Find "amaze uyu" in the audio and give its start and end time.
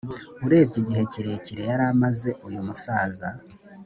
1.93-2.59